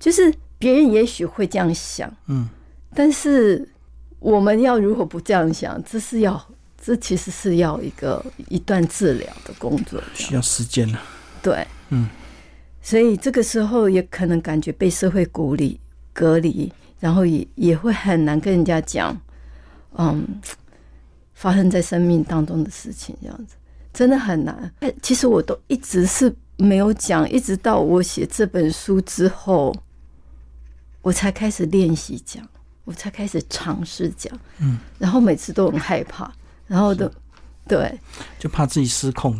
[0.00, 2.48] 就是别人也许会这样想，嗯，
[2.94, 3.68] 但是
[4.18, 6.48] 我们要如果不这样想，这是要
[6.80, 10.98] 这其实是要一个一段治疗的工作，需要时间呢。
[11.42, 12.08] 对，嗯，
[12.82, 15.80] 所以这个时候也可能感觉被社会孤立、
[16.12, 16.70] 隔离，
[17.04, 19.14] 然后也也会很难跟人家讲，
[19.98, 20.26] 嗯，
[21.34, 23.56] 发生在生命当中的事情，这样子
[23.92, 24.72] 真的很难。
[25.02, 29.76] 其实我都一直是没有讲，一直到我写这本书之后。
[31.02, 32.42] 我才开始练习讲，
[32.84, 36.32] 我才开始尝试讲，嗯，然后每次都很害怕，
[36.66, 37.06] 然后都
[37.68, 38.00] 对，
[38.38, 39.38] 就怕自己失控，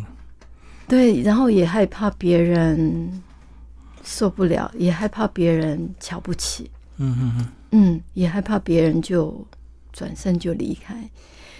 [0.87, 3.23] 对，然后也害怕别人
[4.03, 9.45] 受不了，也害怕别人瞧不起，嗯嗯嗯，嗯，也害怕别人就
[9.91, 11.09] 转身就离开，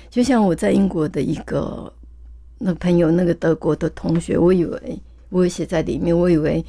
[0.09, 1.91] 就像我在英国的一个
[2.57, 6.65] 那朋友，那个德国的同学，我以为我有写在里面，我以为。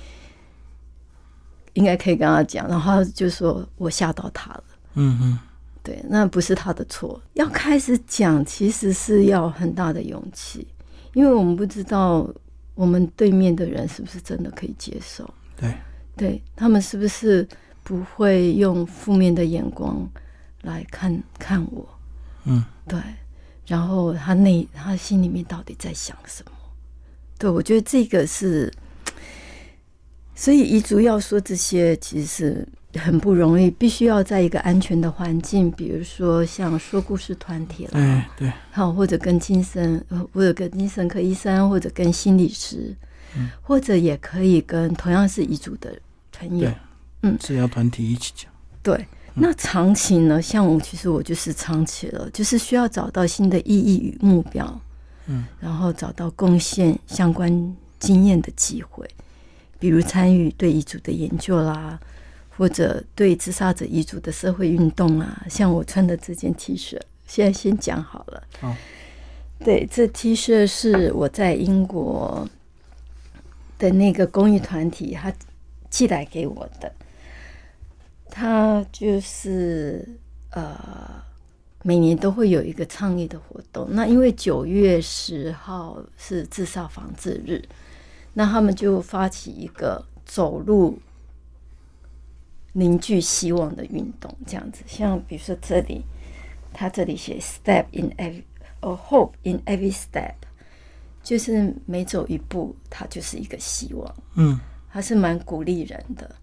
[1.74, 4.64] 应该可以跟他讲，然后就说我吓到他了。
[4.94, 5.38] 嗯嗯，
[5.82, 7.20] 对，那不是他的错。
[7.34, 10.66] 要开始讲，其实是要很大的勇气，
[11.12, 12.26] 因为我们不知道
[12.74, 15.28] 我们对面的人是不是真的可以接受。
[15.54, 15.74] 对，
[16.16, 17.46] 对他们是不是
[17.86, 20.04] 不会用负面的眼光
[20.62, 21.88] 来看看我？
[22.42, 22.98] 嗯，对。
[23.64, 26.50] 然后他内他心里面到底在想什么？
[27.38, 28.72] 对我觉得这个是。
[30.34, 32.68] 所以彝族要说这些，其实是
[33.00, 42.94] 很不容易，必须要在一个安全的环境，比如说像说故事团体了，对，好，或者跟精神，或者跟精神科医生，或者跟心理师，
[43.62, 45.98] 或者也可以跟同样是彝族的
[46.30, 46.70] 朋友，
[47.26, 48.50] 嗯，治疗团体一起讲。
[48.82, 50.40] 对，那长期呢？
[50.40, 54.80] 像我，其实我就是长期了，就是需要找到新的意义与目标，
[55.26, 59.08] 嗯，然后找到贡献相关经验的机会，
[59.80, 61.98] 比如参与对遗嘱的研究啦，
[62.56, 65.44] 或者对自杀者遗嘱的社会运动啊。
[65.50, 68.42] 像我穿的这件 T 恤，现在先讲好了。
[68.60, 68.74] 哦，
[69.64, 72.48] 对，这 T 恤是我在英国
[73.78, 75.32] 的那个公益团体他
[75.90, 76.92] 寄来给我的。
[78.38, 80.06] 他就是
[80.50, 80.78] 呃，
[81.82, 83.88] 每年都会有一个倡议的活动。
[83.92, 87.62] 那因为九月十号是自杀防治日，
[88.34, 90.98] 那他们就发起一个走路
[92.74, 94.82] 凝聚希望的运动，这样子。
[94.86, 96.04] 像比如说这里，
[96.74, 98.42] 他这里写 “step in every
[98.82, 100.34] 哦 hope in every step”，
[101.22, 104.14] 就是每走一步，它就是一个希望。
[104.34, 106.36] 嗯，还是蛮鼓励人的，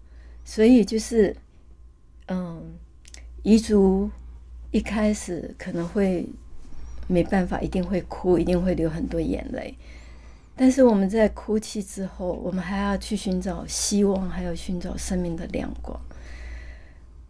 [0.44, 1.36] 所以就是。
[2.26, 2.78] 嗯，
[3.42, 4.10] 彝族
[4.70, 6.26] 一开始可能会
[7.06, 9.76] 没办法，一定会哭，一定会流很多眼泪。
[10.56, 16.00] 但是我们在哭泣之后，我们还要去寻找希望，还要寻找生命的亮光。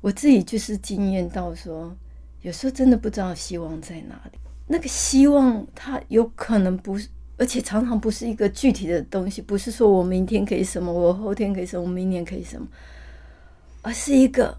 [0.01, 1.97] 我自己就是经验到说，
[2.43, 4.39] 有时候真的不知道希望在哪里。
[4.69, 12.69] 那个希望，它有可能不是，而且常常不是一个具体的东西，不是说我明天可以什么，我后天可以什么，我明年可以什么，
[13.83, 14.57] 而是一个。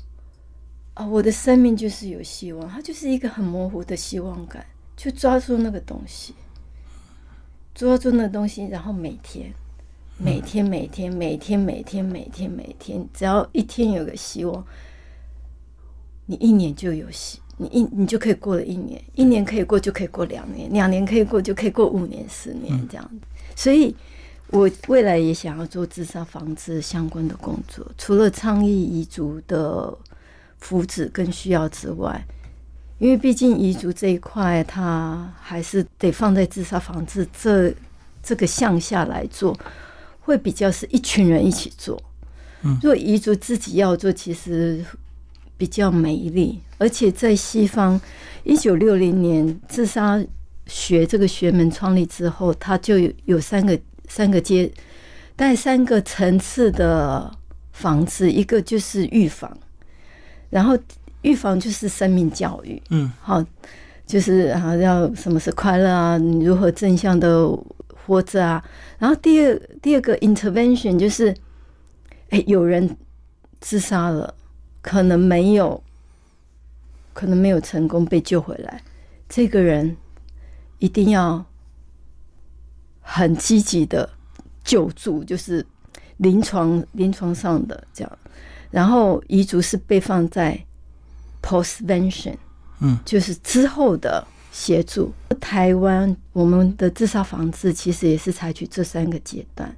[0.95, 6.34] 啊，我的生命就是有希望，它就是一个很模糊的希望感，就抓住那个东西，
[7.73, 9.53] 抓住那东西，然后每天，
[10.17, 14.65] 每天，每天，每天，每天，每天，每天，只要一天有个希望，
[16.27, 23.12] 你一年就有希，你一你就可以过了一年，一年可以过就可以过两年，两年可以过就可以过五年、十年这样。
[23.53, 23.93] 所以，
[24.47, 29.93] 我未来也想要做自杀防治相关的工作，除了倡议彝族的。
[30.65, 32.25] 福祉更需要之外，
[32.97, 37.71] 因为毕竟彝族这一块，它还是得放在自杀防治这
[38.23, 39.56] 这个项下来做，
[40.21, 42.01] 会比较是一群人一起做。
[42.63, 44.84] 嗯，如果彝族自己要做，其实
[45.56, 46.60] 比较没力。
[46.80, 48.01] 而且在西方，
[48.43, 50.19] 一九六零年自杀
[50.65, 54.71] 学这个学门创立之后，它就有三个三个阶
[55.36, 57.32] 带三个层次的
[57.71, 59.56] 防治，一个就是预防。
[60.49, 60.77] 然后
[61.21, 63.43] 预防就是生命教育，嗯，好，
[64.05, 66.17] 就是啊，要什么是快乐啊？
[66.17, 67.47] 你如何正向的
[68.05, 68.63] 活着啊？
[68.99, 71.36] 然后第二第二个 intervention 就是，
[72.29, 72.95] 哎，有人
[73.60, 74.34] 自杀了，
[74.81, 75.81] 可能没有，
[77.13, 78.84] 可能没有成功被救回来，
[79.27, 79.97] 这个人
[80.77, 81.43] 一定要
[83.01, 84.08] 很积极的
[84.63, 85.65] 救助，就是
[86.17, 88.19] 临床临床上的这样。
[88.75, 90.61] 然后遗嘱是被放在
[91.41, 92.35] postvention，
[92.81, 95.13] 嗯，就是之后的协助。
[95.39, 99.73] 台湾我们的自杀防治其实也是采取这三个阶段，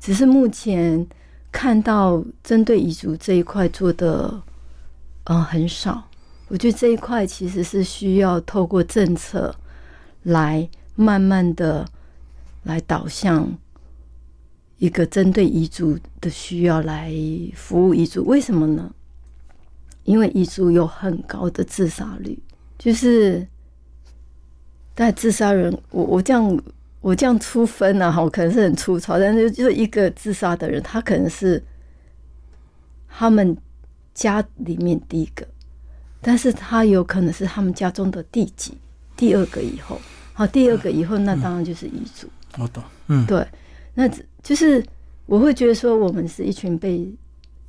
[0.00, 1.06] 只是目前
[1.52, 4.42] 看到针对遗嘱这一块做的，
[5.24, 6.02] 嗯，很少。
[6.48, 9.54] 我觉得这一块其实是需要透过政策
[10.22, 11.86] 来慢慢的
[12.62, 13.46] 来导向。
[14.78, 17.12] 一个针对遗嘱的需要来
[17.54, 18.92] 服务遗嘱，为什么呢？
[20.04, 22.38] 因为遗嘱有很高的自杀率，
[22.78, 23.46] 就是
[24.94, 26.62] 但自杀人，我我这样
[27.00, 31.62] 我这样出分呢，哈，我可能是很粗糙，但是就一个自杀的人，他可能是
[33.08, 33.56] 他们
[34.14, 35.46] 家里面第一个，
[36.20, 38.78] 但是他有可能是他们家中的第几
[39.16, 40.00] 第二个以后，
[40.32, 42.28] 好，第二个以后，那当然就是遗嘱。
[42.56, 43.46] 我懂，嗯，对，
[43.98, 44.08] 那。
[44.40, 44.82] 就是
[45.26, 47.12] 我会觉得说，我们是一群被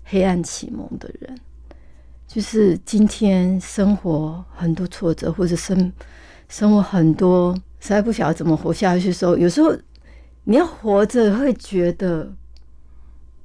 [0.06, 1.38] 黑暗启蒙的人。
[2.26, 5.92] 就是今天生活很多挫折，或者生
[6.48, 9.76] 生活很多实在不晓得怎么活下去的时候，有时候
[10.46, 12.32] 你要活着会觉得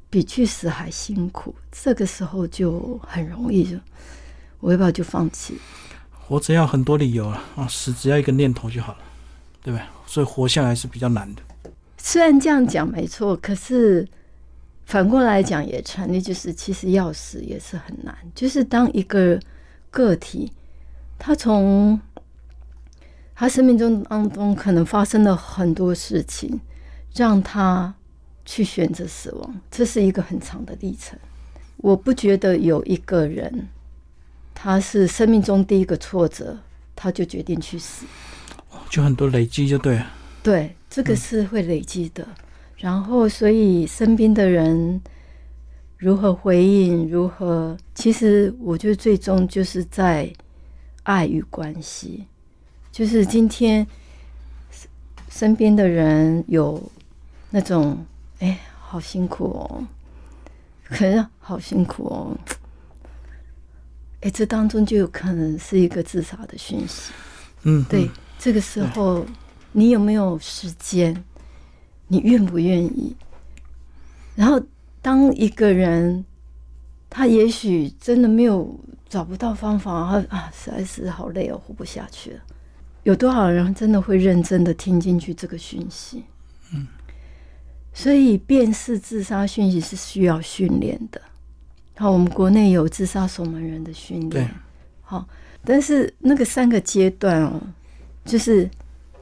[0.09, 1.53] 比去死还辛苦。
[1.73, 3.77] 这个时候就很容易就，
[4.61, 5.57] 我要不要就放弃？
[6.12, 8.99] 活着要很多理由啊，啊，死只要一个念头就好了，
[9.62, 9.85] 对不对？
[10.07, 11.43] 所以活下来是比较难的。
[12.07, 14.07] 虽然这样讲没错，可是
[14.84, 18.14] 反过来讲也成立，就是其实要死也是很难。
[18.34, 19.40] 就是当一个
[19.90, 20.52] 个体，
[21.18, 21.98] 他从
[23.34, 26.61] 他生命中当中可能发生了很多事情，
[27.14, 27.94] 让他
[28.44, 31.18] 去选择死亡，这是一个很长的历程。
[31.78, 33.68] 我不觉得有一个人，
[34.52, 36.59] 他是生命中第一个挫折，
[36.94, 38.05] 他就决定去死，
[38.90, 40.07] 就很多累积就对了。
[40.45, 40.76] 对。
[40.88, 42.24] 这个是会累积的，
[42.76, 45.03] 然后所以身边的人
[45.99, 47.76] 如何回应，如何？
[47.97, 50.32] 其实我觉得最终就是在
[51.03, 52.28] 爱与关系，
[52.92, 53.84] 就是今天
[55.28, 56.80] 身边的人有
[57.51, 58.07] 那种，
[58.38, 59.84] 哎，好辛苦哦，
[60.84, 62.38] 可能好辛苦哦，
[64.22, 67.11] 哎，这当中就有可能是一个自杀的讯息。
[67.64, 69.26] 嗯，对，这个时候
[69.77, 71.25] 你有没有时间？
[72.07, 73.16] 你愿不愿意？
[74.37, 74.62] 然后，
[75.03, 76.25] 当一个人
[77.11, 82.41] 他也许真的没有找不到方法，他啊，实在是好累哦，活不下去了。
[83.03, 86.22] 有多少人真的会认真的听进去这个讯息？
[86.72, 86.87] 嗯，
[87.93, 91.20] 所以辨识自杀讯息是需要训练的。
[91.97, 94.49] 好，我们国内有自杀守门人的训练。
[95.03, 95.27] 好。
[95.66, 97.59] 但是那个三个阶段哦，
[98.22, 98.68] 就是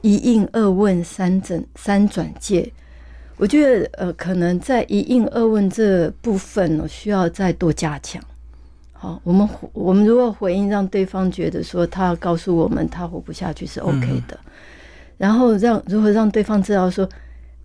[0.03, 2.69] 一应二问三整三转介，
[3.37, 8.21] 我觉得呃，可能在一应二问这部分呢，需要再多加强。
[8.91, 14.37] 好，我们我们如果回应让对方觉得说他告诉我们他活不下去是 OK 的，
[15.17, 17.07] 然后让如何让对方知道说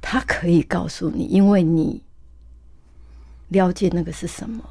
[0.01, 2.01] 他可以告诉你，因为你
[3.49, 4.63] 了解那个是什么。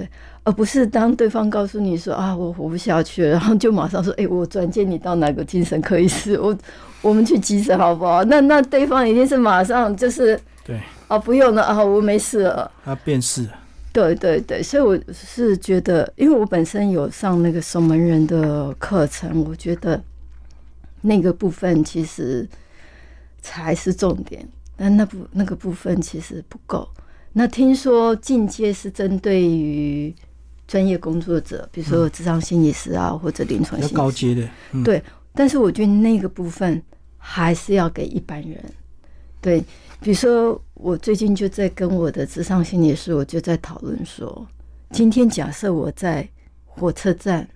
[0.00, 0.08] 对，
[0.44, 6.56] 而不是当对方告诉你说啊，我活不下去了，然后就马上说，哎，我转接你到哪个精神科医师，我
[7.02, 8.24] 我们去急诊好不好？
[8.24, 12.70] 那那对方一定是马上就是对啊，不用了啊，我没事了。
[12.84, 13.46] 他变是。
[13.92, 20.00] 对对对，所以我是觉得，因为我本身有上那个守门人的课程，我觉得
[21.00, 22.48] 那个部分其实
[23.42, 26.88] 才是重点，但那部那个部分其实不够。
[27.32, 30.14] 那听说进阶是针对于
[30.66, 34.48] 专业工作者，比如说智商心理师啊，或者临床心理高阶的，
[34.84, 35.02] 对。
[35.32, 36.82] 但是我觉得那个部分
[37.16, 38.60] 还是要给一般人。
[39.40, 39.60] 对，
[40.00, 44.46] 比如说我最近就在跟我的智商心理师，我就在讨论说，
[44.90, 46.28] 今天假设我在
[46.64, 47.48] 火车站，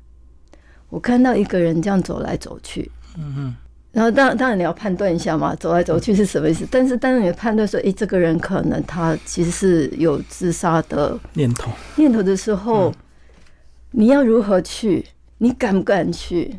[0.89, 3.57] 我看到一个人这样走来走去，嗯嗯。
[3.95, 6.67] 然后当当然你要判断一下嘛，走来走去是什么意思？
[6.69, 11.71] 但是当然你判断说，哎，这个人可能他其实是有自杀的念头。
[11.95, 12.93] 念头的时候，
[13.93, 15.07] 你要如何去？
[15.39, 16.59] 你敢不敢去？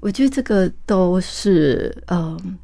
[0.00, 2.58] 我觉得这个都是，嗯，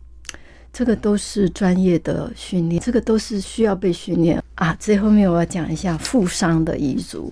[0.73, 4.75] 这个都是专业的训练，这个都是需要被训练啊。
[4.81, 7.31] 最后面我要讲一下负伤的遗嘱，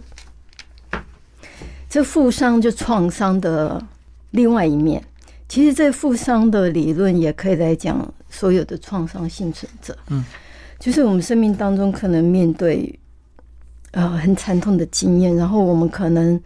[1.88, 3.82] 这负伤就创伤的
[4.32, 5.02] 另外一面。
[5.48, 10.24] 其实这负伤的理论也可以来讲所有的创伤幸存者，嗯，
[10.78, 12.98] 就是我们生命当中可能面对
[13.92, 16.38] 呃很惨痛的经验，然后我们可能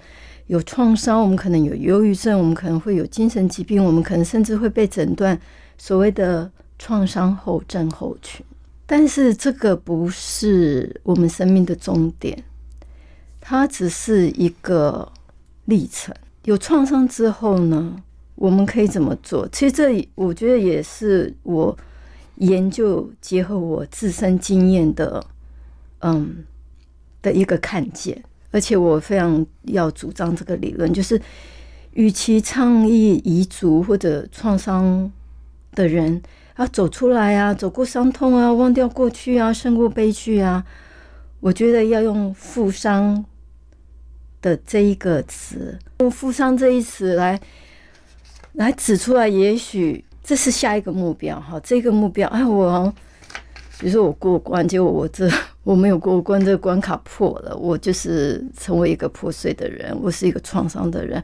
[0.48, 5.40] 有创伤，我们可能有忧郁症，我们可能会有精神疾病，我们可能甚至会被诊断
[5.78, 8.44] 所谓的创伤后症候群。
[8.86, 12.44] 但是这个不是我们生命的终点，
[13.40, 15.10] 它只是一个
[15.64, 16.14] 历程。
[16.44, 17.96] 有创伤之后呢？
[18.40, 19.46] 我们可以怎么做？
[19.52, 21.76] 其实这我觉得也是我
[22.36, 25.22] 研究结合我自身经验的，
[25.98, 26.42] 嗯
[27.20, 28.24] 的一个看见。
[28.50, 31.20] 而且我非常要主张这个理论，就是
[31.92, 35.12] 与其倡议遗族或者创伤
[35.74, 36.22] 的人
[36.56, 40.64] 要走出来啊，走过伤痛啊，忘掉过去啊，胜过悲剧啊，
[41.40, 43.22] 我觉得要用负伤
[44.40, 47.38] 的这一个词，用负伤这一词来。
[48.54, 51.58] 来指出来，也许这是下一个目标哈。
[51.60, 52.92] 这个目标，哎，我
[53.78, 55.30] 比如说我过关，结果我这
[55.62, 61.22] 我没有过关，这个关卡破了，我就是成为一个破碎的人，我是一个创伤的人，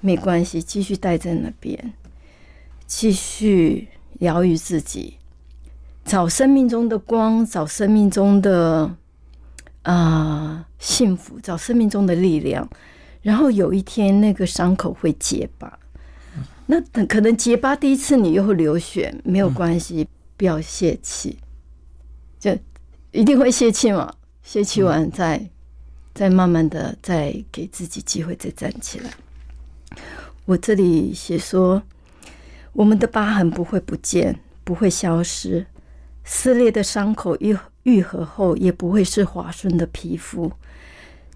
[0.00, 1.92] 没关系，继续待在那边，
[2.86, 3.88] 继续
[4.20, 5.18] 疗愈自己，
[6.04, 8.94] 找生命中的光，找生命中的
[9.82, 12.68] 啊幸福，找生命中的力量，
[13.22, 15.78] 然后有一天那个伤口会结疤。
[16.66, 21.38] 那等可能结疤第一次你又会流血，没有关系，不要泄气，
[22.40, 22.56] 就
[23.12, 24.14] 一定会泄气嘛。
[24.42, 25.50] 泄气完再
[26.14, 29.10] 再慢慢的再给自己机会再站起来。
[30.44, 31.82] 我这里写说，
[32.74, 35.66] 我们的疤痕不会不见，不会消失，
[36.24, 40.52] 撕裂的伤口愈愈合后也不会是滑顺的皮肤。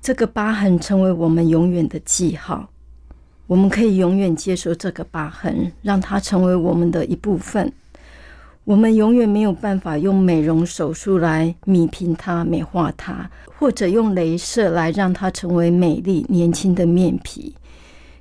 [0.00, 2.70] 这个疤痕成为我们永远的记号。
[3.48, 7.72] 我们可以永远接受这个疤痕，让它成为我们的一部分。
[8.64, 17.54] 我们永远没有办法用美容手术来米平它、美化它，或者用镭射来让它成为美丽、年轻的面皮。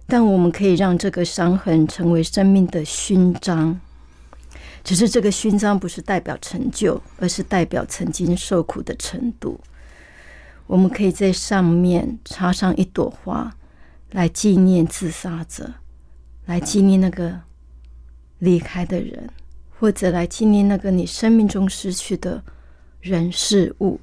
[0.07, 3.77] 但我们可以让这个伤痕成为生命的勋章。
[4.81, 9.59] 只是这个勋章不是代表成就，而是代表曾经受苦的程度。
[10.65, 13.53] 我们可以在上面插上一朵花，
[14.11, 15.73] 来纪念自杀者，
[16.45, 17.41] 来纪念那个
[18.39, 19.29] 离开的人，
[19.77, 22.43] 或者来纪念那个你生命中失去的
[23.01, 23.99] 人事物。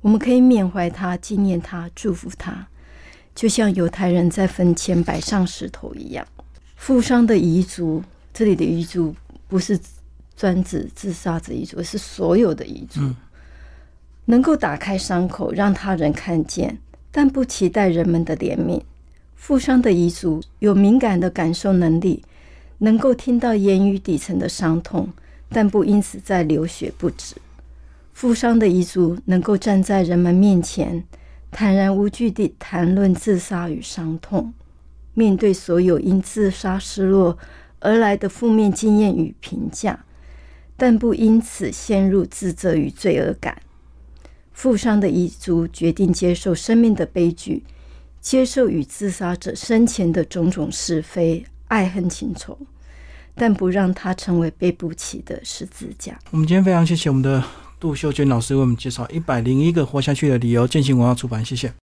[0.00, 2.66] 我们可以缅怀他，纪念他，祝福他，
[3.34, 6.26] 就像犹太人在坟前摆上石头一样。
[6.76, 9.14] 负伤的遗族，这里的遗族
[9.46, 9.78] 不是
[10.36, 13.00] 专指自杀者遗族，是所有的遗族。
[14.24, 16.78] 能够打开伤口，让他人看见，
[17.10, 18.80] 但不期待人们的怜悯。
[19.42, 22.22] 负伤的遗族有敏感的感受能力，
[22.78, 25.08] 能够听到言语底层的伤痛，
[25.48, 27.34] 但不因此在流血不止。
[28.12, 31.02] 负伤的遗族能够站在人们面前，
[31.50, 34.54] 坦然无惧地谈论自杀与伤痛，
[35.12, 37.36] 面对所有因自杀失落
[37.80, 40.04] 而来的负面经验与评价，
[40.76, 43.60] 但不因此陷入自责与罪恶感。
[44.52, 47.64] 负伤的遗族决定接受生命的悲剧，
[48.22, 52.56] 接受与自杀者生前的种种是非、爱恨情仇，
[53.34, 56.18] 但不让他成为背不起的十字架。
[56.30, 57.42] 我们今天非常谢谢我们的
[57.80, 61.70] 杜秀娟老师为我们介绍《一百零一个活下去的理由》，践行文化出版，谢谢。